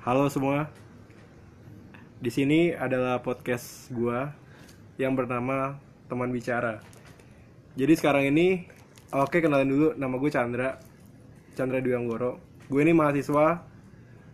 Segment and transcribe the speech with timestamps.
[0.00, 0.72] Halo semua.
[2.24, 4.32] Di sini adalah podcast gua
[4.96, 5.76] yang bernama
[6.08, 6.80] Teman Bicara.
[7.76, 8.64] Jadi sekarang ini
[9.12, 10.80] oke kenalin dulu nama gue Chandra.
[11.52, 12.40] Chandra Dwi Anggoro.
[12.72, 13.60] Gue ini mahasiswa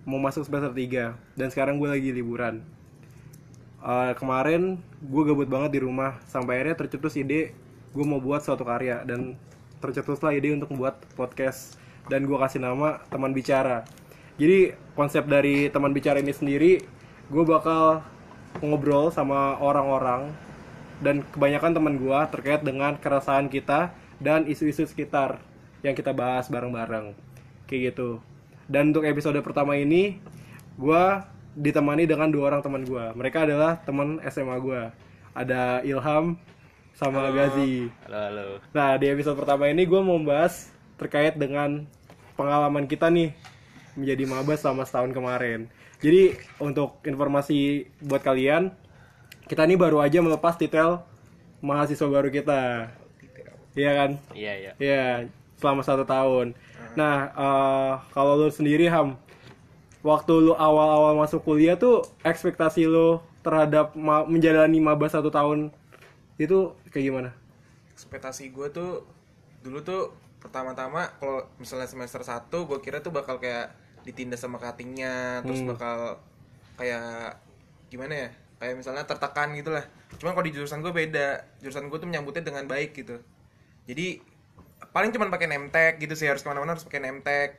[0.07, 2.62] mau masuk semester 3 dan sekarang gue lagi liburan.
[3.83, 7.58] Eh, kemarin gue gabut banget di rumah sampai akhirnya tercetus ide
[7.90, 9.35] gue mau buat suatu karya dan
[9.83, 11.74] tercetuslah ide untuk membuat podcast
[12.06, 13.83] dan gue kasih nama teman bicara
[14.37, 16.73] jadi konsep dari teman bicara ini sendiri
[17.27, 18.05] gue bakal
[18.61, 20.33] ngobrol sama orang-orang
[21.01, 25.41] dan kebanyakan teman gue terkait dengan keresahan kita dan isu-isu sekitar
[25.85, 27.13] yang kita bahas bareng-bareng.
[27.69, 28.25] Kayak gitu.
[28.65, 30.17] Dan untuk episode pertama ini
[30.80, 31.05] gue
[31.57, 34.80] ditemani dengan dua orang teman gue mereka adalah teman SMA gue
[35.33, 36.37] ada Ilham
[36.97, 37.93] sama Gazi.
[38.09, 38.47] Halo, halo.
[38.73, 41.85] Nah, di episode pertama ini gue mau bahas terkait dengan
[42.41, 43.37] pengalaman kita nih
[43.97, 45.67] menjadi maba selama setahun kemarin.
[45.99, 48.71] Jadi, untuk informasi buat kalian,
[49.49, 51.01] kita nih baru aja melepas titel
[51.65, 52.93] mahasiswa baru kita.
[53.77, 54.11] Iya kan?
[54.37, 54.73] Iya, iya.
[54.77, 55.07] Iya,
[55.57, 56.53] selama satu tahun.
[56.97, 59.16] Nah, eh, kalau lu sendiri Ham,
[60.05, 65.75] waktu lu awal-awal masuk kuliah tuh ekspektasi lu terhadap ma- menjalani maba satu tahun
[66.36, 67.31] itu kayak gimana?
[67.97, 69.08] ekspektasi gue tuh
[69.64, 73.72] dulu tuh pertama-tama kalau misalnya semester 1 gue kira tuh bakal kayak
[74.06, 76.22] ditindas sama cuttingnya terus bakal
[76.78, 77.42] kayak
[77.90, 78.28] gimana ya
[78.62, 79.84] kayak misalnya tertekan gitu lah
[80.16, 83.20] cuman kalau di jurusan gue beda jurusan gue tuh menyambutnya dengan baik gitu.
[83.86, 84.22] Jadi
[84.92, 87.50] paling cuman pakai tag gitu sih harus ke mana-mana harus pakai tag.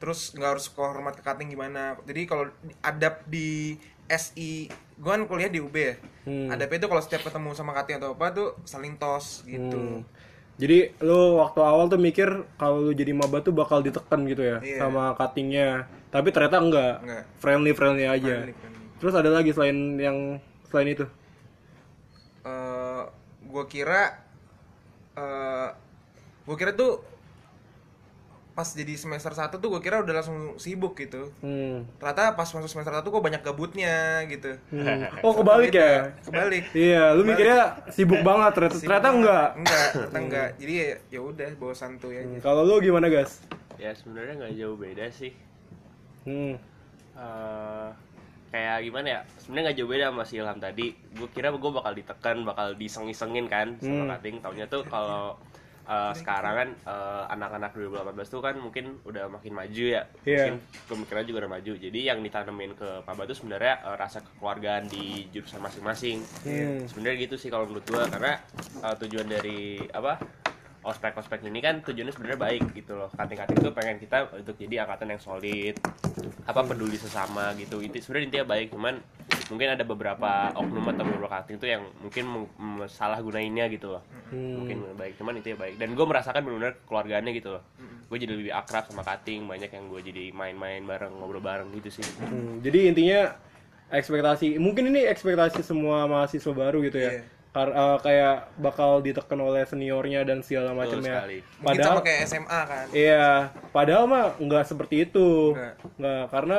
[0.00, 1.94] Terus nggak harus hormat ke cutting gimana.
[2.08, 2.48] Jadi kalau
[2.80, 3.76] adab di
[4.10, 5.94] SI gue kan kuliah di UB ya.
[6.20, 6.52] Hmm.
[6.52, 10.04] adabnya itu kalau setiap ketemu sama cutting atau apa tuh saling tos gitu
[10.60, 14.60] Jadi lu waktu awal tuh mikir kalau lu jadi maba tuh bakal ditekan gitu ya
[14.60, 14.76] Iya.
[14.78, 15.88] sama cuttingnya.
[16.12, 16.94] Tapi ternyata enggak.
[17.00, 17.22] Enggak.
[17.40, 18.44] Friendly friendly aja.
[18.44, 18.84] Friendly, friendly.
[19.00, 20.36] Terus ada lagi selain yang
[20.68, 21.06] selain itu.
[22.40, 23.02] eh
[23.42, 24.16] gue kira
[25.12, 25.68] eh
[26.42, 27.00] gue kira tuh
[28.50, 31.86] pas jadi semester 1 tuh gue kira udah langsung sibuk gitu Hmm.
[31.96, 33.96] ternyata pas masuk semester 1 kok banyak gabutnya
[34.26, 35.06] gitu Hmm.
[35.24, 36.10] Oh kebalik ya?
[36.20, 39.18] kebalik Iya, lu mikirnya sibuk banget ternyata, Sibuk ternyata banget.
[39.18, 39.48] enggak.
[39.56, 43.40] enggak ternyata enggak jadi ya ya udah bawa santuy aja Hmm, Kalau lu gimana, guys?
[43.76, 45.32] Ya sebenarnya nggak jauh beda sih.
[46.22, 46.54] Hmm.
[47.12, 47.88] Eh,
[48.50, 49.20] kayak gimana ya?
[49.38, 50.86] Sebenarnya nggak jauh beda sama si Ilham tadi.
[51.12, 54.10] Gue kira gue bakal ditekan, bakal diseng-isengin kan sama Hmm.
[54.10, 54.36] cutting.
[54.40, 55.38] Taunya tuh kalau
[55.90, 60.02] eh, sekarang kan eh, anak-anak 2018 tuh kan mungkin udah makin maju ya.
[60.22, 60.54] Iya.
[60.54, 60.56] Mungkin
[60.86, 61.72] pemikirannya juga udah maju.
[61.74, 66.22] Jadi yang ditanemin ke Paba tuh sebenarnya eh, rasa kekeluargaan di jurusan masing-masing.
[66.46, 66.86] Hmm.
[66.86, 68.38] sebenarnya gitu sih kalau menurut gua karena
[68.84, 70.20] uh, tujuan dari apa
[70.80, 74.56] ospek ospek ini kan tujuannya sebenarnya baik gitu loh kating kating itu pengen kita untuk
[74.56, 75.74] jadi angkatan yang solid
[76.48, 78.94] apa peduli sesama gitu itu sebenarnya intinya baik cuman
[79.52, 82.24] mungkin ada beberapa oknum atau beberapa kating itu yang mungkin
[82.88, 84.62] salah gunainnya gitu loh Hmm.
[84.62, 87.62] mungkin baik cuman itu ya baik dan gue merasakan benar-benar keluarganya gitu loh
[88.06, 91.98] gue jadi lebih akrab sama kating banyak yang gue jadi main-main bareng ngobrol bareng gitu
[91.98, 93.34] sih Hmm, Jadi intinya
[93.88, 97.10] ekspektasi mungkin ini ekspektasi semua mahasiswa baru gitu ya.
[97.12, 97.22] Iya.
[97.50, 101.26] Kar- eh, kayak bakal ditekan oleh seniornya dan segala macamnya.
[101.58, 105.50] Padahal sama kayak SMA kan Iya, padahal mah nggak seperti itu.
[105.50, 105.74] Nggak.
[105.98, 106.58] Nggak, karena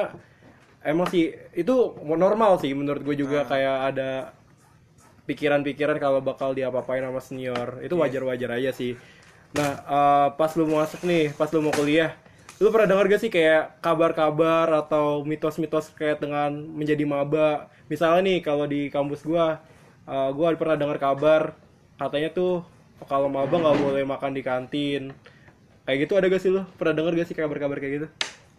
[0.84, 4.36] emang sih itu normal sih menurut gue juga kayak ada
[5.30, 7.82] pikiran-pikiran kalau bakal diapa-apain sama senior.
[7.86, 8.98] Itu wajar-wajar aja sih.
[9.58, 12.16] Nah, eh, pas lu mau masuk nih, pas lu mau kuliah,
[12.64, 17.68] lu pernah dengar gak sih kayak kabar-kabar atau mitos-mitos kayak dengan menjadi maba?
[17.92, 19.60] Misalnya nih kalau di kampus gua,
[20.08, 21.42] eh, gua pernah dengar kabar
[22.00, 22.66] katanya tuh
[23.06, 25.04] kalau maba nggak boleh makan di kantin.
[25.86, 26.62] Kayak gitu ada gak sih lu?
[26.78, 28.08] Pernah denger gak sih kabar-kabar kayak gitu?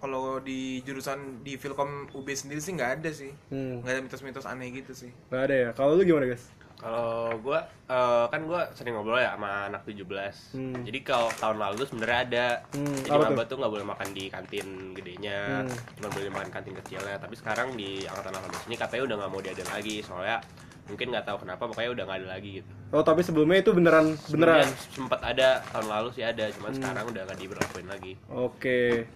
[0.02, 4.44] Kalau di jurusan di Filkom UB sendiri sih nggak ada sih Hmm, nggak ada mitos-mitos
[4.44, 5.70] aneh gitu sih nggak ada ya.
[5.72, 6.50] Kalau lu gimana guys?
[6.74, 10.02] Kalau gua eh, kan gua sering ngobrol ya sama anak 17.
[10.58, 10.82] Hmm.
[10.82, 12.46] Jadi kalau tahun lalu tuh sebenarnya ada.
[12.74, 15.70] Hmm, Jadi maba tuh nggak boleh makan di kantin gedenya, Hmm.
[15.94, 17.14] cuma boleh makan kantin kecilnya.
[17.16, 20.42] Tapi sekarang di angkatan 18 ini katanya udah nggak mau diadain lagi soalnya
[20.82, 22.70] mungkin nggak tahu kenapa pokoknya udah nggak ada lagi gitu.
[22.90, 24.66] Oh tapi sebelumnya itu beneran beneran.
[24.90, 26.54] Sempat ada tahun lalu sih ada, Hmm.
[26.58, 28.12] cuman sekarang udah nggak diberlakuin lagi.
[28.26, 29.06] Oke.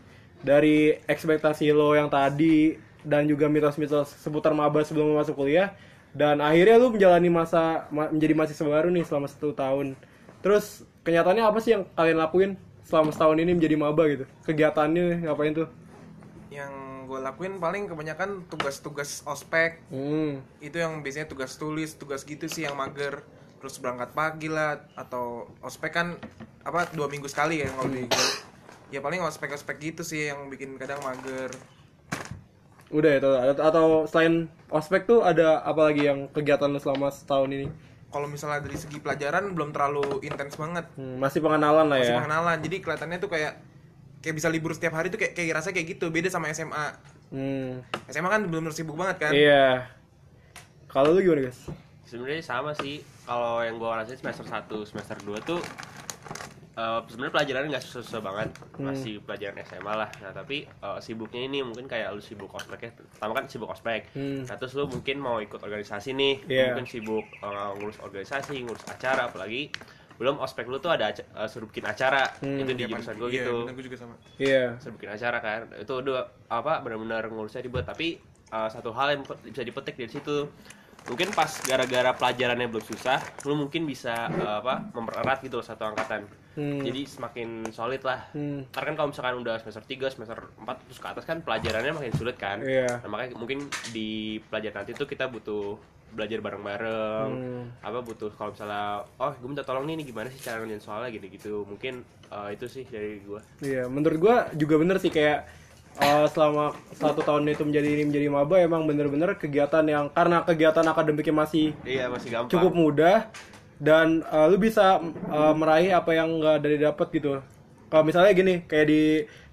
[0.42, 5.72] Dari ekspektasi lo yang tadi dan juga mitos-mitos seputar maba sebelum masuk kuliah
[6.10, 9.94] dan akhirnya lu menjalani masa ma- menjadi mahasiswa baru nih selama satu tahun.
[10.42, 12.50] Terus kenyataannya apa sih yang kalian lakuin
[12.86, 14.24] selama setahun ini menjadi maba gitu?
[14.44, 15.68] Kegiatannya ngapain tuh?
[16.46, 20.40] yang gue lakuin paling kebanyakan tugas-tugas ospek Hmm.
[20.58, 23.22] itu yang biasanya tugas tulis tugas gitu sih yang mager
[23.58, 26.16] terus berangkat pagi lah atau ospek kan
[26.62, 28.06] apa dua minggu sekali ya kalau di
[28.88, 31.50] ya paling ospek ospek gitu sih yang bikin kadang mager
[32.86, 33.34] Udah ya, atau,
[33.66, 37.66] atau selain ospek tuh ada apa lagi yang kegiatan lu selama setahun ini?
[38.14, 40.86] Kalau misalnya dari segi pelajaran belum terlalu intens banget.
[40.94, 42.18] Hmm, masih pengenalan lah Masih ya.
[42.22, 42.58] pengenalan.
[42.62, 43.58] Jadi kelihatannya tuh kayak
[44.22, 46.14] kayak bisa libur setiap hari tuh kayak kayak rasanya kayak gitu.
[46.14, 46.86] Beda sama SMA.
[47.34, 49.32] Hmm, SMA kan belum sibuk banget kan.
[49.34, 49.90] iya.
[50.86, 51.66] Kalau lu gimana guys?
[52.06, 55.58] sebenarnya sama sih kalau yang gua rasain semester 1 semester 2 tuh
[56.76, 58.48] eh, sebenarnya pelajarannya nggak susah-susah banget.
[58.76, 60.10] Masih pelajaran SMA lah.
[60.20, 64.12] Nah tapi eh, sibuknya ini mungkin kayak lu sibuk ospeknya pertama kan sibuk ospek.
[64.12, 64.44] Hmm.
[64.44, 66.34] nah terus lu mungkin mau ikut organisasi nih.
[66.46, 66.64] Iya.
[66.76, 69.72] mungkin sibuk eh, ngurus organisasi ngurus acara apalagi
[70.16, 73.56] belum ospek lu tuh ada eh, suruh bikin acara itu di jurusan gua Iya, gitu.
[73.68, 74.14] bener, gua juga sama.
[74.40, 74.64] Iya.
[74.80, 75.60] saya bikin acara kan.
[75.76, 78.16] Itu udah apa benar-benar ngurusnya ribet tapi
[78.48, 80.48] uh, satu hal yang bisa dipetik dari situ.
[81.06, 85.86] Mungkin pas gara-gara pelajarannya belum susah lu mungkin bisa uh, apa mempererat gitu loh satu
[85.86, 86.26] angkatan
[86.56, 86.80] Hmm.
[86.80, 88.64] jadi semakin solid lah Hmm.
[88.66, 92.12] Ntar kan kalau misalkan udah semester 3, semester 4 terus ke atas kan pelajarannya makin
[92.12, 92.98] sulit kan Iya.
[92.98, 93.60] nah, makanya mungkin
[93.90, 94.08] di
[94.42, 95.76] pelajaran nanti tuh kita butuh
[96.08, 97.64] belajar bareng-bareng Hmm.
[97.78, 101.08] apa butuh kalau misalnya oh gue minta tolong nih ini gimana sih cara ngerjain soalnya
[101.10, 105.44] gitu gitu mungkin uh, itu sih dari gue Iya, menurut gua juga bener sih kayak
[105.94, 110.84] eh, selama satu tahun itu menjadi ini menjadi maba emang bener-bener kegiatan yang karena kegiatan
[110.84, 112.48] akademiknya masih Iya masih gampang.
[112.50, 113.28] cukup mudah
[113.78, 117.40] dan eh, lu bisa eh, meraih apa yang nggak dari dapat gitu.
[117.86, 119.02] Kalau misalnya gini, kayak di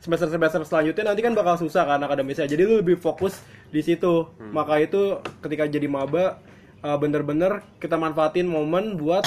[0.02, 2.50] semester semester selanjutnya nanti kan bakal susah kan akademisnya.
[2.50, 3.38] Jadi lu lebih fokus
[3.70, 4.26] di situ.
[4.50, 6.42] Maka itu ketika jadi maba
[6.80, 9.24] eh, bener-bener kita manfaatin momen buat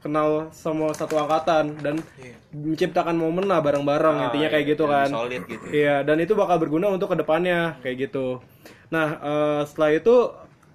[0.00, 2.32] kenal sama satu angkatan dan Iya.
[2.56, 5.08] menciptakan momen lah bareng-bareng Ah, intinya kayak iya, gitu kan.
[5.08, 5.64] solid gitu.
[5.68, 8.40] Iya, dan itu bakal berguna untuk ke depannya kayak gitu.
[8.88, 10.16] Nah, eh, setelah itu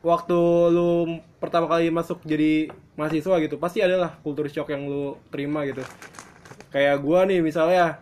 [0.02, 0.38] waktu
[0.70, 5.86] lu pertama kali masuk jadi mahasiswa gitu, pasti adalah kultur shock yang lu terima gitu.
[6.70, 8.02] Kayak gua nih misalnya,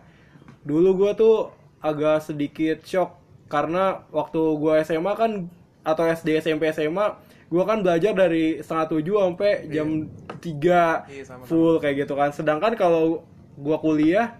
[0.64, 5.46] dulu gua tuh agak sedikit shock karena waktu gua SMA kan
[5.84, 10.08] atau SD SMP SMA gua kan belajar dari setengah tujuh sampai jam
[10.40, 11.44] 3 Iya, sama-sama.
[11.44, 13.22] full kayak gitu kan sedangkan kalau
[13.54, 14.32] gua kuliah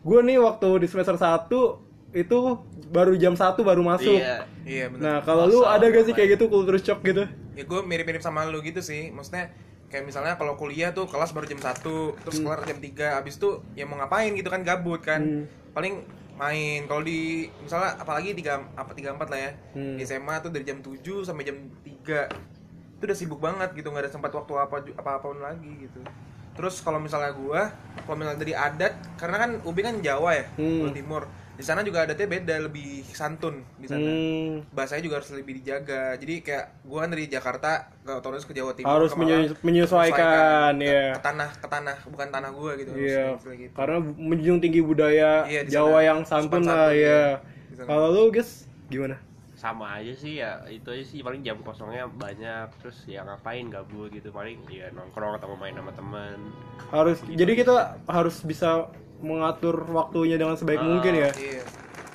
[0.00, 1.50] gua nih waktu di semester 1
[2.14, 2.38] itu
[2.88, 4.46] baru jam 1 baru masuk Iya.
[4.62, 5.02] Iya bener.
[5.02, 8.48] nah kalau lu ada gak sih kayak gitu kultur shock gitu Ya gue mirip-mirip sama
[8.48, 9.12] lu gitu sih.
[9.12, 9.52] Maksudnya
[9.92, 11.84] kayak misalnya kalau kuliah tuh kelas baru jam 1,
[12.24, 15.20] terus kelar jam 3, abis itu ya mau ngapain gitu kan gabut kan.
[15.20, 15.44] Hmm.
[15.76, 16.04] Paling
[16.40, 16.88] main.
[16.88, 19.50] Kalau di misalnya apalagi 3 apa 34 lah ya.
[19.76, 19.96] Hmm.
[20.00, 20.96] Di SMA tuh dari jam 7
[21.28, 22.32] sampai jam 3.
[22.96, 26.00] Itu udah sibuk banget gitu, nggak ada sempat waktu apa apa-apapun lagi gitu.
[26.52, 27.72] Terus kalau misalnya gua,
[28.04, 30.92] kalau misalnya dari adat, karena kan Ubi kan Jawa ya, Hmm.
[30.92, 31.24] Timur.
[31.62, 36.18] Di sana juga adatnya beda, lebih santun di sana Hmm, bahasanya juga harus lebih dijaga.
[36.18, 37.70] Jadi kayak gua kan dari Jakarta
[38.02, 41.14] ke otomatis ke Jawa Timur Harus ke Malang, menye- menyesuaikan, ke, iya.
[41.14, 42.90] ke tanah ke tanah bukan tanah gua gitu.
[42.98, 43.74] iya Istilah gitu.
[43.78, 46.08] karena menjunjung tinggi budaya di Jawa sana.
[46.10, 47.38] yang santun lah ya
[47.86, 49.22] kalau lu guys gimana
[49.54, 54.10] sama aja sih ya itu aja sih paling jam kosongnya banyak terus ya ngapain gabut
[54.10, 56.34] gitu paling ya nongkrong atau main sama teman
[56.90, 57.74] harus jadi kita
[58.10, 58.90] harus bisa
[59.22, 61.62] mengatur waktunya dengan sebaik Ah, mungkin ya Iya.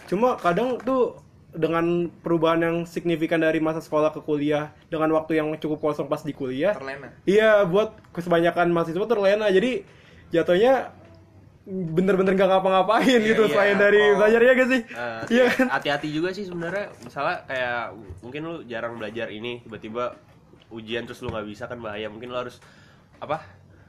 [0.08, 1.20] Cuma kadang tuh
[1.52, 6.22] dengan perubahan yang signifikan dari masa sekolah ke kuliah dengan waktu yang cukup kosong pas
[6.22, 6.76] di kuliah.
[6.78, 7.10] Terlena.
[7.26, 9.50] Iya, buat kebanyakan mahasiswa terlena.
[9.50, 9.82] Jadi
[10.30, 10.94] jatuhnya
[11.68, 13.52] bener-bener gak ngapa-ngapain gitu iya.
[13.52, 14.16] selain dari Oh.
[14.16, 14.82] belajarnya gak sih?
[14.88, 15.68] Eh, Iya ya, kan?
[15.76, 17.84] hati-hati juga sih sebenarnya misalnya kayak
[18.24, 20.16] mungkin lu jarang belajar ini tiba-tiba
[20.72, 22.64] ujian terus lu nggak bisa kan bahaya mungkin lu harus
[23.20, 23.44] apa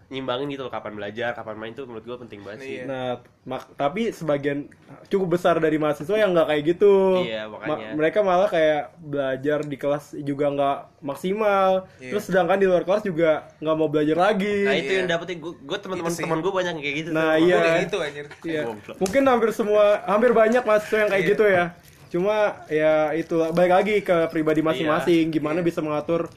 [0.08, 2.84] nyimbangin gitu loh kapan belajar kapan main tuh menurut gua penting banget sih Iya.
[2.84, 3.08] Nah,
[3.44, 4.64] mak- tapi sebagian
[5.06, 7.20] cukup besar dari mahasiswa yang nggak kayak gitu.
[7.22, 7.92] Iya, makanya.
[7.92, 11.84] mereka malah kayak belajar di kelas juga nggak maksimal.
[11.98, 12.10] Iya.
[12.10, 14.64] Terus sedangkan di luar kelas juga nggak mau belajar lagi.
[14.64, 14.98] nah itu Iya.
[14.98, 17.56] yang dapetin gua, gua teman-teman teman gua banyak yang kayak gitu Nah, iya.
[17.58, 18.26] kayak gitu anjir.
[18.42, 18.62] Iya.
[18.64, 18.96] Goblok.
[18.98, 21.30] Mungkin hampir semua, hampir banyak mahasiswa yang kayak Iya.
[21.30, 21.64] gitu ya.
[22.08, 22.36] Cuma
[22.66, 25.28] ya itu balik lagi ke pribadi masing-masing.
[25.28, 26.32] Gimana bisa mengatur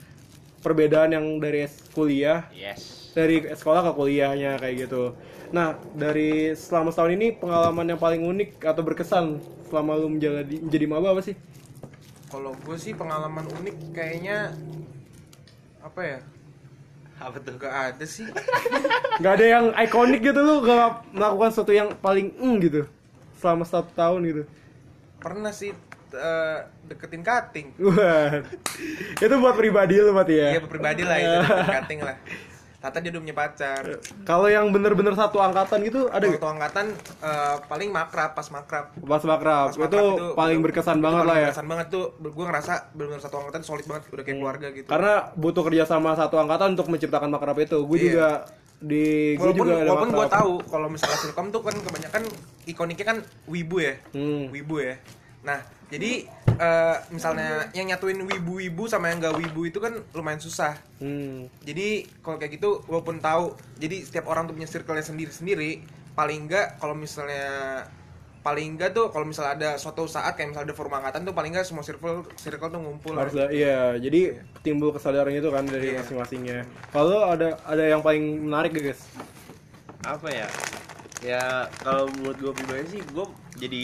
[0.59, 5.15] perbedaan yang dari kuliah, yes dari sekolah ke kuliahnya kayak gitu.
[5.51, 10.85] Nah, dari selama setahun ini pengalaman yang paling unik atau berkesan selama lu menjalani menjadi
[10.87, 11.35] maba apa sih?
[12.31, 14.55] Kalau gue sih pengalaman unik kayaknya
[15.83, 16.19] apa ya?
[17.21, 18.25] apa tuh Gak ada sih.
[19.23, 22.89] Gak ada yang ikonik gitu lu gak melakukan sesuatu yang paling eng gitu
[23.37, 24.43] selama satu tahun gitu.
[25.21, 25.69] Pernah sih
[26.15, 27.67] eh, deketin cutting.
[27.77, 28.41] Wah,
[29.21, 30.49] itu buat pribadi lu berarti ya?
[30.57, 32.17] Iya pribadi lah itu deketin cutting lah.
[32.81, 33.83] Tata dia udah punya pacar.
[34.25, 36.89] Kalau yang bener-bener satu angkatan gitu ada tuh angkatan
[37.21, 38.89] eh, paling makrab pas makrab.
[38.97, 41.47] Pas makrab, Pas itu, makrab paling itu- berkesan itu banget paling lah ya.
[41.47, 42.05] Berkesan banget tuh.
[42.17, 44.87] Gue ngerasa benar-benar satu angkatan solid banget, udah kayak keluarga gitu.
[44.89, 47.77] Karena butuh kerjasama satu angkatan untuk menciptakan makrab itu.
[47.85, 48.05] Gue Iya.
[48.07, 48.29] juga
[48.81, 52.23] di walaupun juga walaupun gue tahu kalau misalnya Silkom tuh kan kebanyakan
[52.65, 54.49] ikoniknya kan wibu ya, Hmm.
[54.49, 54.97] wibu ya.
[55.41, 56.25] Nah jadi
[56.61, 60.77] eh, misalnya yang nyatuin wibu-wibu sama yang gak wibu itu kan lumayan susah.
[60.97, 61.49] Hmm.
[61.59, 65.81] jadi kalau kayak gitu walaupun tahu jadi setiap orang tuh punya circle-nya sendiri-sendiri
[66.13, 67.81] paling enggak kalau misalnya
[68.41, 71.49] paling enggak tuh kalau misalnya ada suatu saat kayak misalnya ada forum angkatan tuh paling
[71.49, 73.13] enggak semua circle circle tuh ngumpul.
[73.13, 73.93] Harus lah iya.
[73.95, 76.01] Jadi timbul kesadaran itu kan dari Iya.
[76.01, 76.65] masing-masingnya.
[76.89, 79.01] Kalau ada ada yang paling menarik gak guys
[80.01, 80.47] apa ya?
[81.21, 81.43] Ya
[81.77, 83.25] kalau menurut gue pribadi sih gue
[83.57, 83.83] jadi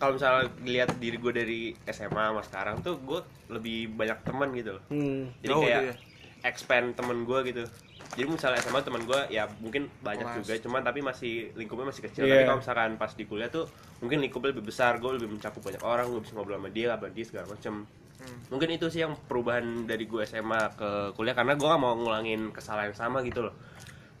[0.00, 4.70] kalau misalnya lihat diri gue dari SMA sama sekarang tuh gue lebih banyak teman gitu
[4.72, 5.22] loh hmm.
[5.38, 5.94] jadi Oh, kayak iya.
[6.42, 7.64] expand temen gue gitu
[8.10, 10.36] jadi misalnya SMA teman gue ya mungkin banyak Kelas.
[10.40, 12.32] juga cuman tapi masih lingkupnya masih kecil Iya.
[12.32, 13.68] tapi kalau misalkan pas di kuliah tuh
[14.00, 17.06] mungkin lingkupnya lebih besar gue lebih mencakup banyak orang gue bisa ngobrol sama dia sama
[17.08, 17.84] dia segala macem
[18.20, 18.36] Hmm.
[18.52, 22.52] mungkin itu sih yang perubahan dari gue SMA ke kuliah karena gue gak mau ngulangin
[22.52, 23.56] kesalahan yang sama gitu loh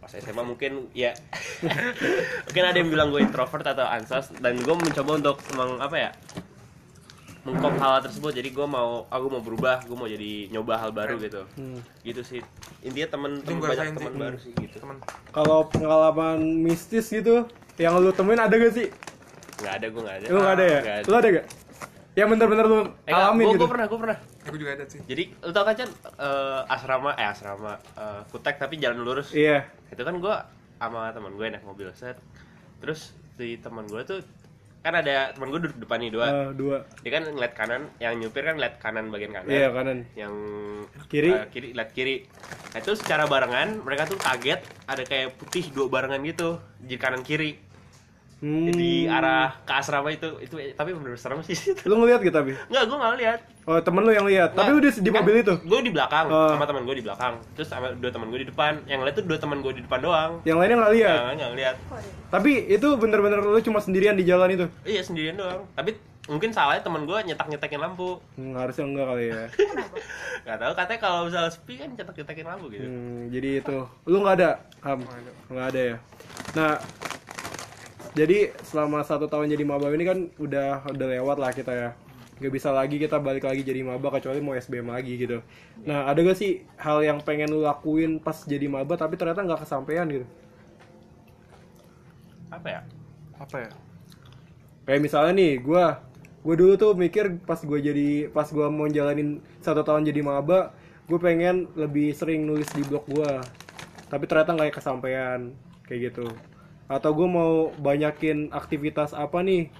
[0.00, 1.12] pas SMA mungkin ya.
[2.48, 6.10] Mungkin ada yang bilang gue introvert atau ansos dan gue mencoba untuk meng, apa ya
[7.44, 8.32] mengkop hal tersebut.
[8.32, 11.44] Jadi gue mau aku mau berubah gue mau jadi nyoba hal baru gitu.
[11.60, 11.84] Hmm.
[12.00, 12.40] gitu sih.
[12.80, 14.20] Intinya temen temen banyak teman sih.
[14.20, 14.76] baru sih gitu.
[14.80, 14.96] Teman
[15.36, 17.44] kalau pengalaman mistis gitu
[17.76, 18.88] yang lu temuin ada gak sih?
[19.60, 20.26] Nggak ada gue nggak ada.
[20.32, 20.80] Lu gak ada ya?
[20.80, 21.04] Nggak ada.
[21.04, 21.46] lu ada gak
[22.20, 23.64] yang bener-bener lu eh, alamin gue gitu.
[23.64, 24.18] pernah gue pernah.
[24.44, 25.00] Aku juga ada sih.
[25.08, 25.88] Jadi lu tau kan Chan?
[26.20, 27.72] Eh, asrama eh asrama.
[27.96, 29.32] Eh, kutek tapi jalan lurus.
[29.32, 29.64] Iya.
[29.88, 30.34] Itu kan gue
[30.76, 32.20] sama teman gue naik mobil set.
[32.84, 34.20] Terus si teman gue tuh
[34.80, 36.26] kan ada teman gue duduk depan nih dua.
[36.28, 36.76] Eh, dua.
[37.00, 39.48] Dia kan ngeliat kanan yang nyupir kan ngeliat kanan bagian kanan.
[39.48, 39.98] Iya kanan.
[40.12, 40.34] Yang
[41.08, 41.30] Kiri?
[41.32, 42.28] eh, kiri lihat kiri.
[42.72, 47.24] Nah, itu secara barengan mereka tuh kaget ada kayak putih dua barengan gitu di kanan
[47.24, 47.56] kiri
[48.40, 48.72] hmm.
[48.74, 51.56] di arah ke asrama itu itu tapi bener serem sih.
[51.88, 54.80] Lu ngeliat gitu tapi nggak gue nggak lihat oh temen lu yang lihat tapi lu
[54.82, 55.54] di, di mobil itu?
[55.62, 56.50] gue di belakang Oh.
[56.50, 57.38] sama teman gue di belakang.
[57.54, 58.82] Terus sama dua teman gue di depan.
[58.88, 60.32] Yang lihat tuh dua teman gue di depan doang.
[60.42, 61.76] Yang lainnya nggak lihat Yang nggak lihat
[62.30, 64.66] tapi itu bener-bener lu cuma sendirian di jalan itu?
[64.86, 65.66] Iya sendirian doang.
[65.74, 65.98] Tapi
[66.30, 68.22] mungkin salahnya teman gue nyetak nyetakin lampu.
[68.38, 69.42] Hmm, harusnya enggak kali ya.
[70.46, 72.86] Nggak tahu katanya kalau misalnya sepi kan nyetak nyetakin lampu gitu.
[72.86, 73.76] Hmm, jadi itu.
[74.06, 74.50] Lu nggak ada
[74.86, 75.00] ham?
[75.50, 75.96] Nggak ada ya?
[76.54, 76.72] Nah
[78.10, 81.90] jadi selama satu tahun jadi maba ini kan udah udah lewat lah kita ya.
[82.42, 85.38] Nggak bisa lagi kita balik lagi jadi maba kecuali mau SBM lagi gitu.
[85.86, 89.62] Nah ada gak sih hal yang pengen lu lakuin pas jadi maba tapi ternyata nggak
[89.62, 90.26] kesampaian gitu?
[92.50, 92.80] Apa ya?
[93.38, 93.70] Apa ya?
[94.90, 96.02] Kayak misalnya nih gua
[96.40, 100.74] gue dulu tuh mikir pas gue jadi pas gua mau jalanin satu tahun jadi maba
[101.06, 103.38] gue pengen lebih sering nulis di blog gua.
[104.10, 105.54] Tapi ternyata nggak kesampaian
[105.86, 106.26] kayak gitu
[106.90, 109.70] atau gue mau banyakin aktivitas apa nih?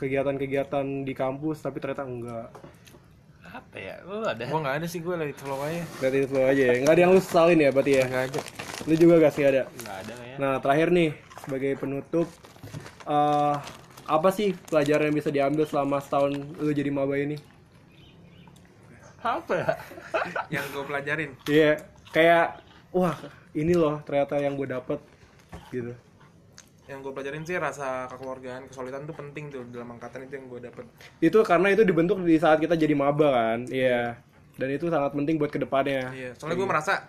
[0.00, 2.48] Kegiatan-kegiatan di kampus tapi ternyata enggak.
[3.44, 4.00] Apa ya?
[4.08, 4.48] Lu ada?
[4.48, 5.84] Gua nggak ada sih gue lagi slow aja.
[6.00, 6.74] Berarti itu aja ya.
[6.80, 8.04] Nggak ada yang lu sesalin ya berarti ya?
[8.08, 8.40] Nggak ada.
[8.88, 9.62] Lu juga gak sih ada?
[9.68, 11.10] Nggak ada kayaknya Nah, terakhir nih
[11.44, 12.26] sebagai penutup
[13.08, 13.54] eh
[14.08, 17.36] apa sih pelajaran yang bisa diambil selama setahun lu jadi maba ini?
[19.18, 19.72] apa ya?
[20.54, 21.30] Yang gue pelajarin.
[21.50, 21.72] Iya,
[22.14, 22.62] kayak
[22.94, 23.18] wah,
[23.50, 25.02] ini loh ternyata yang gue dapet
[25.74, 25.92] gitu.
[26.88, 30.60] Yang gue pelajarin sih rasa kekeluargaan kesolidan tuh penting tuh dalam angkatan itu yang gue
[30.64, 30.84] dapet
[31.20, 33.68] Itu karena itu dibentuk di saat kita jadi maba kan.
[33.68, 34.16] Iya.
[34.58, 36.10] Dan itu sangat penting buat ke depannya.
[36.10, 37.06] Iya, soalnya gue merasa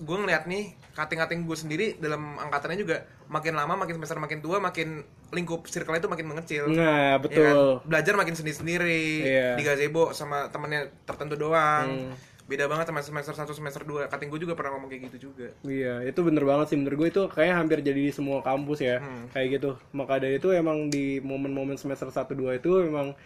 [0.00, 4.56] gue ngeliat nih kating-kating gue sendiri dalam angkatannya juga makin lama makin semester makin tua
[4.64, 6.64] makin lingkup circle itu makin mengecil.
[6.72, 7.16] Nah, Iya kan?
[7.20, 7.84] betul.
[7.84, 9.48] Belajar makin sendiri-sendiri Iya.
[9.60, 12.16] di gazebo sama temennya tertentu doang.
[12.46, 14.06] Beda banget sama semester 1 semester 2.
[14.06, 15.50] Kating gue juga pernah ngomong kayak gitu juga.
[15.62, 19.02] Iya, itu bener banget sih menurut gue itu kayaknya hampir jadi di semua kampus ya,
[19.30, 19.74] kayak gitu.
[19.90, 23.18] Maka dari itu emang di momen-momen semester 1 2 itu emang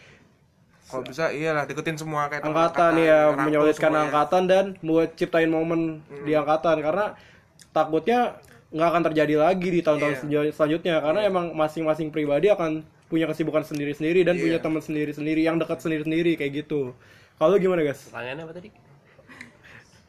[0.82, 6.34] Kalau bisa iyalah deketin semua kayak angkatan ya menyolidkan angkatan dan buat ciptain momen di
[6.34, 7.14] angkatan karena
[7.70, 8.42] takutnya
[8.74, 10.18] nggak akan terjadi lagi di tahun-tahun Iya.
[10.18, 14.42] selanjut- selanjutnya karena emang masing-masing pribadi akan punya kesibukan sendiri-sendiri dan Iya.
[14.42, 16.90] punya teman sendiri-sendiri yang dekat sendiri-sendiri kayak gitu.
[17.38, 18.10] Kalau gimana guys?
[18.10, 18.68] pertanyaannya apa tadi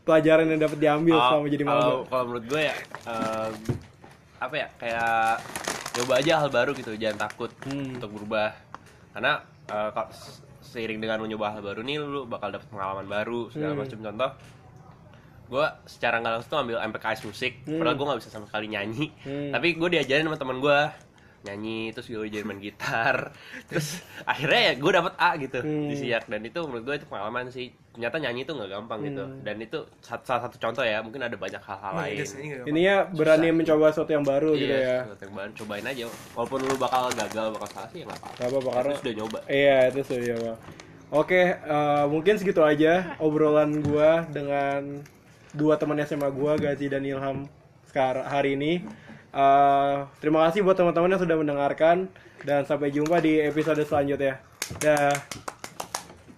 [0.02, 1.76] Pelajaran yang dapat diambil Oh, selama jadi maba.
[1.76, 3.50] kalau kalau menurut gue ya eh,
[4.38, 5.34] apa ya kayak
[5.94, 7.96] coba aja hal baru gitu jangan takut Hmm.
[7.96, 8.50] untuk berubah
[9.12, 13.06] karena eh, kalau se- seiring dengan lu nyoba hal baru nih lu bakal dapet pengalaman
[13.06, 13.82] baru segala Hmm.
[13.82, 14.32] macam contoh
[15.48, 19.06] gue secara nggak langsung tuh ambil MPKS musik padahal gue nggak bisa sama sekali nyanyi
[19.22, 19.52] Hmm.
[19.52, 20.78] tapi gue diajarin sama teman gue
[21.42, 23.34] nyanyi terus gue jadi main gitar
[23.70, 25.90] terus akhirnya ya gue dapet A gitu Hmm.
[25.90, 26.26] di siak.
[26.26, 27.70] Dan itu menurut gue itu pengalaman sih.
[27.92, 29.24] Ternyata nyanyi itu nggak gampang gitu.
[29.42, 32.14] Dan itu salah satu contoh ya mungkin ada banyak hal-hal Nah, lain.
[32.14, 34.80] iya sih, ini Ininya berani mencoba sesuatu yang baru gitu ya.
[34.80, 35.50] iya sesuatu yang baru.
[35.54, 36.04] Cobain aja.
[36.32, 38.38] Walaupun lu bakal gagal bakal salah sih ya nggak apa-apa.
[38.38, 39.40] Gak apa-apa karena Terus udah nyoba.
[39.46, 40.60] Iya itu sudah Bang.
[41.12, 45.04] Oke, eh, mungkin segitu aja obrolan gua dengan
[45.52, 47.44] dua teman SMA gua, Gazi dan Ilham
[47.84, 48.88] sekarang hari ini.
[49.32, 52.12] Eh, terima kasih buat teman-teman yang sudah mendengarkan
[52.44, 54.44] dan sampai jumpa di episode selanjutnya.
[54.84, 55.16] Dah.